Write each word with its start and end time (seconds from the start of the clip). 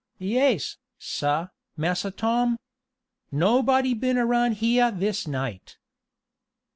"Yais, 0.17 0.77
sah, 0.97 1.49
Massa 1.77 2.09
Tom. 2.09 2.57
Nobody 3.31 3.93
been 3.93 4.17
around 4.17 4.59
yeah 4.59 4.89
this 4.89 5.27
night." 5.27 5.77